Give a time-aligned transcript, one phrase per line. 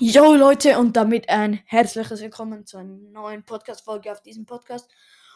[0.00, 4.88] Jo Leute und damit ein herzliches Willkommen zu einer neuen Podcast-Folge auf diesem Podcast.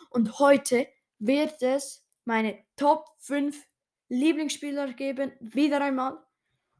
[0.08, 0.86] Und heute
[1.18, 3.60] wird es meine Top 5
[4.08, 6.16] Lieblingsspieler geben, wieder einmal.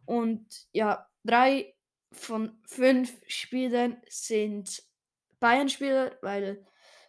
[0.05, 1.75] Und ja, drei
[2.13, 4.81] von fünf Spielern sind
[5.41, 6.65] Bayern-Spieler, weil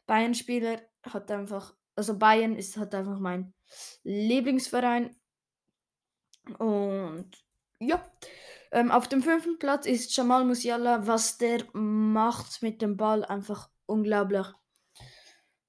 [0.07, 3.53] Bayern-Spieler hat einfach, also Bayern ist hat einfach mein
[4.01, 5.15] Lieblingsverein.
[6.57, 7.29] Und
[7.77, 8.03] ja,
[8.73, 11.05] ähm, auf dem fünften Platz ist Jamal Musiala.
[11.05, 14.47] Was der macht mit dem Ball, einfach unglaublich.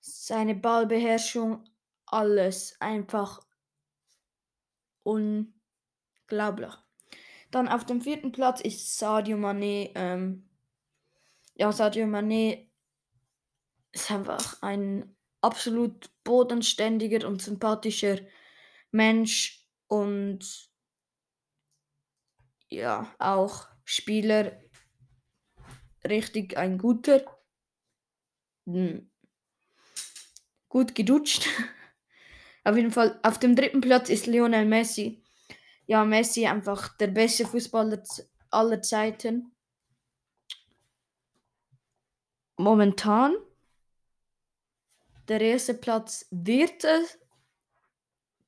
[0.00, 1.68] Seine Ballbeherrschung,
[2.06, 3.40] alles einfach
[5.02, 6.72] unglaublich.
[7.50, 9.90] Dann auf dem vierten Platz ist Sadio Mané.
[9.94, 10.48] Ähm,
[11.56, 12.70] ja, Sadio Mané
[13.92, 18.18] ist einfach ein absolut bodenständiger und sympathischer
[18.92, 20.73] Mensch und
[22.70, 24.60] ja, auch Spieler
[26.06, 27.24] richtig ein guter.
[28.66, 29.10] Hm.
[30.68, 31.46] Gut gedutscht.
[32.64, 35.22] Auf jeden Fall, auf dem dritten Platz ist Lionel Messi.
[35.86, 38.02] Ja, Messi einfach der beste Fußballer
[38.50, 39.52] aller Zeiten.
[42.56, 43.34] Momentan.
[45.28, 46.86] Der erste Platz wird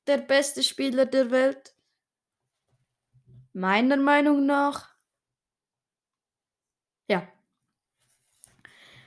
[0.07, 1.76] der beste Spieler der Welt.
[3.57, 4.95] Meiner Meinung nach.
[7.07, 7.27] Ja.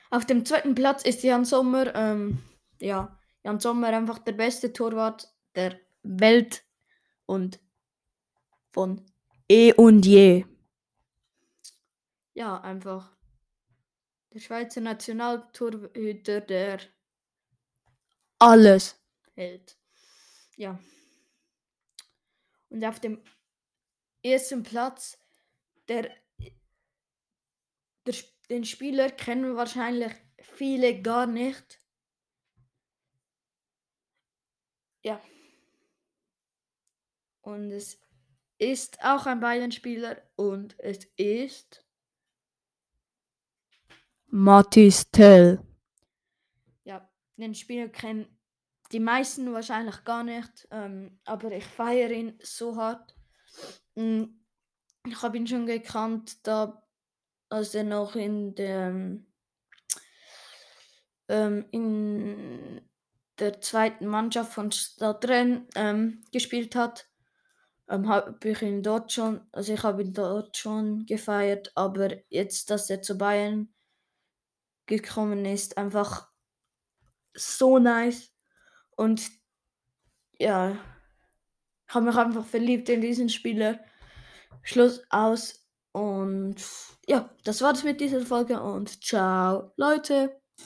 [0.09, 1.95] Auf dem zweiten Platz ist Jan Sommer.
[1.95, 2.43] Ähm,
[2.81, 6.65] ja, Jan Sommer einfach der beste Torwart der Welt
[7.25, 7.61] und
[8.73, 9.05] von
[9.49, 10.45] eh und je.
[12.33, 13.15] Ja, einfach
[14.33, 16.81] der Schweizer Nationaltorhüter, der
[18.37, 19.01] alles
[19.33, 19.77] hält.
[20.57, 20.77] Ja.
[22.67, 23.23] Und auf dem
[24.23, 25.17] ersten Platz,
[25.87, 26.11] der,
[28.05, 28.15] der,
[28.49, 31.79] den Spieler kennen wahrscheinlich viele gar nicht.
[35.03, 35.21] Ja.
[37.41, 37.99] Und es
[38.57, 41.83] ist auch ein Bayern-Spieler und es ist
[44.27, 45.59] Mathis Tell.
[46.83, 48.37] Ja, den Spieler kennen
[48.91, 53.15] die meisten wahrscheinlich gar nicht, ähm, aber ich feiere ihn so hart.
[53.95, 54.23] Mm,
[55.07, 56.83] ich habe ihn schon gekannt, da
[57.49, 59.19] als er noch in der
[61.27, 62.81] ähm, in
[63.39, 67.09] der zweiten Mannschaft von Stadtrenn ähm, gespielt hat,
[67.89, 72.69] ähm, habe ich ihn dort schon, also ich habe ihn dort schon gefeiert, aber jetzt,
[72.69, 73.73] dass er zu Bayern
[74.85, 76.29] gekommen ist, einfach
[77.33, 78.33] so nice.
[78.91, 79.29] Und
[80.39, 80.77] ja,
[81.93, 83.79] habe mich einfach verliebt in diesen Spieler.
[84.63, 86.55] Schluss aus und
[87.07, 90.40] ja, das war's mit dieser Folge und ciao Leute.